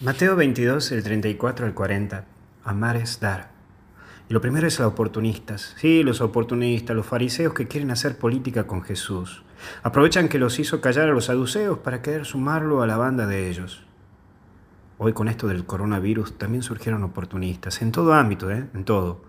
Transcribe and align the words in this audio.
Mateo 0.00 0.36
22, 0.36 0.92
el 0.92 1.02
34 1.02 1.66
al 1.66 1.74
40. 1.74 2.24
Amar 2.62 2.94
es 2.94 3.18
dar. 3.18 3.50
Y 4.28 4.32
lo 4.32 4.40
primero 4.40 4.68
es 4.68 4.78
los 4.78 4.86
oportunistas. 4.86 5.74
Sí, 5.76 6.04
los 6.04 6.20
oportunistas, 6.20 6.94
los 6.94 7.04
fariseos 7.04 7.52
que 7.52 7.66
quieren 7.66 7.90
hacer 7.90 8.16
política 8.16 8.68
con 8.68 8.82
Jesús. 8.82 9.42
Aprovechan 9.82 10.28
que 10.28 10.38
los 10.38 10.60
hizo 10.60 10.80
callar 10.80 11.08
a 11.08 11.12
los 11.12 11.24
saduceos 11.24 11.80
para 11.80 12.00
querer 12.00 12.26
sumarlo 12.26 12.80
a 12.80 12.86
la 12.86 12.96
banda 12.96 13.26
de 13.26 13.50
ellos. 13.50 13.86
Hoy 14.98 15.14
con 15.14 15.26
esto 15.26 15.48
del 15.48 15.66
coronavirus 15.66 16.38
también 16.38 16.62
surgieron 16.62 17.02
oportunistas, 17.02 17.82
en 17.82 17.90
todo 17.90 18.14
ámbito, 18.14 18.52
¿eh? 18.52 18.68
en 18.74 18.84
todo, 18.84 19.24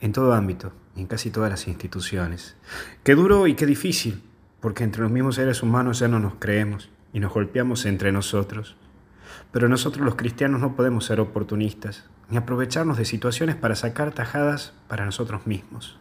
en 0.00 0.12
todo 0.12 0.32
ámbito, 0.32 0.72
en 0.96 1.06
casi 1.06 1.28
todas 1.28 1.50
las 1.50 1.68
instituciones. 1.68 2.56
Qué 3.02 3.14
duro 3.14 3.46
y 3.46 3.56
qué 3.56 3.66
difícil, 3.66 4.22
porque 4.60 4.84
entre 4.84 5.02
los 5.02 5.10
mismos 5.10 5.34
seres 5.34 5.62
humanos 5.62 5.98
ya 5.98 6.08
no 6.08 6.18
nos 6.18 6.36
creemos 6.36 6.88
y 7.12 7.20
nos 7.20 7.30
golpeamos 7.30 7.84
entre 7.84 8.10
nosotros. 8.10 8.74
Pero 9.52 9.68
nosotros 9.68 10.04
los 10.04 10.14
cristianos 10.14 10.60
no 10.60 10.74
podemos 10.74 11.04
ser 11.04 11.20
oportunistas, 11.20 12.04
ni 12.28 12.36
aprovecharnos 12.36 12.98
de 12.98 13.04
situaciones 13.04 13.56
para 13.56 13.76
sacar 13.76 14.12
tajadas 14.12 14.72
para 14.88 15.04
nosotros 15.04 15.46
mismos. 15.46 15.98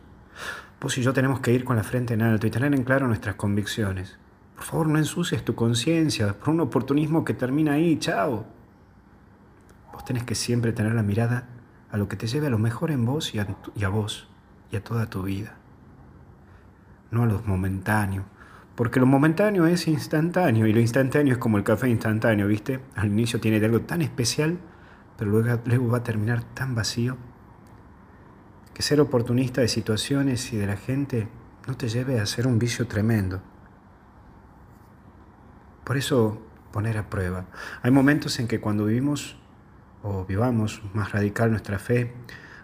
Vos 0.81 0.97
y 0.97 1.01
yo 1.01 1.13
tenemos 1.13 1.39
que 1.39 1.53
ir 1.53 1.63
con 1.63 1.75
la 1.75 1.83
frente 1.83 2.13
en 2.13 2.21
alto 2.21 2.47
y 2.47 2.51
tener 2.51 2.73
en 2.73 2.83
claro 2.83 3.07
nuestras 3.07 3.35
convicciones. 3.35 4.17
Por 4.55 4.63
favor, 4.63 4.87
no 4.87 4.97
ensucies 4.97 5.43
tu 5.43 5.55
conciencia 5.55 6.33
por 6.33 6.49
un 6.49 6.59
oportunismo 6.59 7.23
que 7.23 7.33
termina 7.33 7.73
ahí, 7.73 7.97
chao. 7.97 8.45
Vos 9.93 10.05
tenés 10.05 10.23
que 10.23 10.35
siempre 10.35 10.73
tener 10.73 10.93
la 10.93 11.03
mirada 11.03 11.47
a 11.91 11.97
lo 11.97 12.07
que 12.07 12.15
te 12.15 12.27
lleve 12.27 12.47
a 12.47 12.49
lo 12.49 12.59
mejor 12.59 12.91
en 12.91 13.05
vos 13.05 13.33
y 13.35 13.39
a, 13.39 13.47
y 13.75 13.83
a 13.83 13.89
vos 13.89 14.27
y 14.71 14.75
a 14.75 14.83
toda 14.83 15.09
tu 15.09 15.23
vida. 15.23 15.55
No 17.11 17.23
a 17.23 17.25
lo 17.27 17.41
momentáneo, 17.45 18.25
porque 18.75 18.99
lo 18.99 19.05
momentáneo 19.05 19.67
es 19.67 19.87
instantáneo 19.87 20.65
y 20.65 20.73
lo 20.73 20.79
instantáneo 20.79 21.33
es 21.33 21.39
como 21.39 21.57
el 21.57 21.63
café 21.63 21.89
instantáneo, 21.89 22.47
¿viste? 22.47 22.79
Al 22.95 23.07
inicio 23.07 23.39
tiene 23.39 23.63
algo 23.63 23.81
tan 23.81 24.01
especial, 24.01 24.57
pero 25.17 25.29
luego, 25.29 25.61
luego 25.65 25.89
va 25.89 25.99
a 25.99 26.03
terminar 26.03 26.43
tan 26.43 26.73
vacío. 26.73 27.17
Que 28.73 28.81
ser 28.81 28.99
oportunista 28.99 29.61
de 29.61 29.67
situaciones 29.67 30.51
y 30.53 30.57
de 30.57 30.65
la 30.65 30.77
gente 30.77 31.27
no 31.67 31.77
te 31.77 31.87
lleve 31.87 32.19
a 32.19 32.25
ser 32.25 32.47
un 32.47 32.57
vicio 32.57 32.87
tremendo. 32.87 33.41
Por 35.83 35.97
eso 35.97 36.41
poner 36.71 36.97
a 36.97 37.09
prueba. 37.09 37.45
Hay 37.83 37.91
momentos 37.91 38.39
en 38.39 38.47
que 38.47 38.59
cuando 38.59 38.85
vivimos 38.85 39.37
o 40.01 40.25
vivamos 40.25 40.81
más 40.93 41.11
radical 41.11 41.51
nuestra 41.51 41.77
fe, 41.77 42.13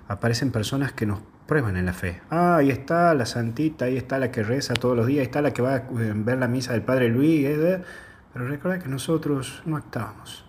aparecen 0.08 0.52
personas 0.52 0.92
que 0.92 1.06
nos 1.06 1.20
prueban 1.50 1.76
en 1.78 1.88
la 1.88 1.94
fe. 1.94 2.22
Ah, 2.30 2.58
ahí 2.58 2.70
está 2.70 3.12
la 3.16 3.26
santita, 3.26 3.86
ahí 3.86 3.98
está 3.98 4.20
la 4.20 4.30
que 4.30 4.44
reza 4.44 4.76
todos 4.76 4.96
los 4.96 5.08
días, 5.08 5.22
ahí 5.22 5.26
está 5.26 5.42
la 5.42 5.52
que 5.52 5.64
va 5.64 5.76
a 5.78 5.84
ver 5.90 6.38
la 6.38 6.48
misa 6.48 6.74
del 6.74 6.84
Padre 6.84 7.10
Luis. 7.10 7.44
¿eh? 7.48 7.82
Pero 8.32 8.48
recuerda 8.48 8.78
que 8.78 8.88
nosotros 8.88 9.64
no 9.66 9.76
actuamos, 9.76 10.46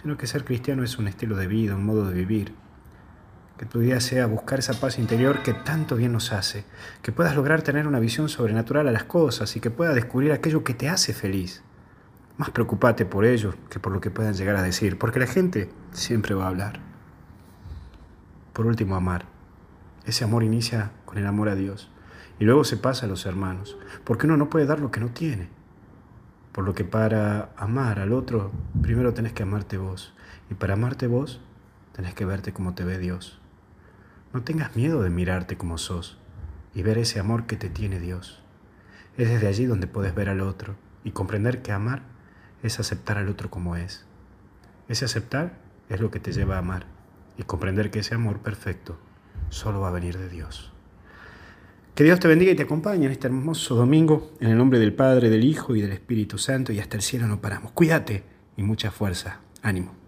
sino 0.00 0.16
que 0.16 0.28
ser 0.28 0.44
cristiano 0.44 0.84
es 0.84 0.98
un 0.98 1.08
estilo 1.08 1.36
de 1.36 1.48
vida, 1.48 1.74
un 1.74 1.84
modo 1.84 2.08
de 2.08 2.14
vivir. 2.14 2.54
Que 3.58 3.66
tu 3.66 3.80
vida 3.80 3.98
sea 3.98 4.26
buscar 4.26 4.60
esa 4.60 4.74
paz 4.74 5.00
interior 5.00 5.42
que 5.42 5.52
tanto 5.52 5.96
bien 5.96 6.12
nos 6.12 6.32
hace, 6.32 6.64
que 7.02 7.10
puedas 7.10 7.34
lograr 7.34 7.62
tener 7.62 7.88
una 7.88 7.98
visión 7.98 8.28
sobrenatural 8.28 8.86
a 8.86 8.92
las 8.92 9.04
cosas 9.04 9.56
y 9.56 9.60
que 9.60 9.70
puedas 9.70 9.96
descubrir 9.96 10.30
aquello 10.30 10.62
que 10.62 10.74
te 10.74 10.88
hace 10.88 11.12
feliz. 11.12 11.64
Más 12.36 12.50
preocupate 12.50 13.04
por 13.04 13.24
ello 13.24 13.54
que 13.68 13.80
por 13.80 13.92
lo 13.92 14.00
que 14.00 14.10
puedan 14.12 14.34
llegar 14.34 14.54
a 14.54 14.62
decir, 14.62 14.96
porque 14.96 15.18
la 15.18 15.26
gente 15.26 15.70
siempre 15.90 16.36
va 16.36 16.44
a 16.44 16.48
hablar. 16.48 16.78
Por 18.52 18.66
último, 18.66 18.94
amar. 18.94 19.35
Ese 20.06 20.22
amor 20.22 20.44
inicia 20.44 20.92
con 21.04 21.18
el 21.18 21.26
amor 21.26 21.48
a 21.48 21.56
Dios 21.56 21.90
y 22.38 22.44
luego 22.44 22.62
se 22.62 22.76
pasa 22.76 23.06
a 23.06 23.08
los 23.08 23.26
hermanos, 23.26 23.76
porque 24.04 24.26
uno 24.26 24.36
no 24.36 24.48
puede 24.48 24.64
dar 24.64 24.78
lo 24.78 24.92
que 24.92 25.00
no 25.00 25.08
tiene. 25.08 25.48
Por 26.52 26.64
lo 26.64 26.74
que 26.74 26.84
para 26.84 27.50
amar 27.56 27.98
al 27.98 28.12
otro, 28.12 28.52
primero 28.80 29.14
tenés 29.14 29.32
que 29.32 29.42
amarte 29.42 29.78
vos. 29.78 30.14
Y 30.48 30.54
para 30.54 30.74
amarte 30.74 31.08
vos, 31.08 31.40
tenés 31.92 32.14
que 32.14 32.24
verte 32.24 32.52
como 32.52 32.74
te 32.74 32.84
ve 32.84 32.98
Dios. 32.98 33.40
No 34.32 34.42
tengas 34.42 34.76
miedo 34.76 35.02
de 35.02 35.10
mirarte 35.10 35.56
como 35.56 35.76
sos 35.76 36.18
y 36.72 36.82
ver 36.82 36.98
ese 36.98 37.18
amor 37.18 37.46
que 37.46 37.56
te 37.56 37.68
tiene 37.68 37.98
Dios. 37.98 38.42
Es 39.16 39.28
desde 39.28 39.48
allí 39.48 39.66
donde 39.66 39.88
puedes 39.88 40.14
ver 40.14 40.28
al 40.28 40.40
otro 40.40 40.76
y 41.02 41.10
comprender 41.10 41.62
que 41.62 41.72
amar 41.72 42.02
es 42.62 42.78
aceptar 42.78 43.18
al 43.18 43.28
otro 43.28 43.50
como 43.50 43.74
es. 43.74 44.06
Ese 44.88 45.04
aceptar 45.04 45.58
es 45.88 46.00
lo 46.00 46.12
que 46.12 46.20
te 46.20 46.32
lleva 46.32 46.56
a 46.56 46.60
amar 46.60 46.86
y 47.36 47.42
comprender 47.42 47.90
que 47.90 47.98
ese 47.98 48.14
amor 48.14 48.38
perfecto 48.38 49.00
solo 49.48 49.80
va 49.80 49.88
a 49.88 49.92
venir 49.92 50.18
de 50.18 50.28
Dios. 50.28 50.72
Que 51.94 52.04
Dios 52.04 52.20
te 52.20 52.28
bendiga 52.28 52.52
y 52.52 52.56
te 52.56 52.64
acompañe 52.64 53.06
en 53.06 53.12
este 53.12 53.26
hermoso 53.26 53.74
domingo, 53.74 54.32
en 54.40 54.50
el 54.50 54.58
nombre 54.58 54.78
del 54.78 54.92
Padre, 54.92 55.30
del 55.30 55.44
Hijo 55.44 55.74
y 55.74 55.80
del 55.80 55.92
Espíritu 55.92 56.36
Santo, 56.36 56.72
y 56.72 56.78
hasta 56.78 56.96
el 56.96 57.02
cielo 57.02 57.26
no 57.26 57.40
paramos. 57.40 57.72
Cuídate 57.72 58.22
y 58.56 58.62
mucha 58.62 58.90
fuerza. 58.90 59.40
Ánimo. 59.62 60.05